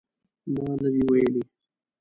[0.53, 1.41] ما نه دي ویلي